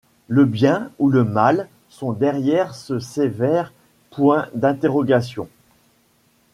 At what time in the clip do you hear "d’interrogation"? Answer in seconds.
4.55-5.47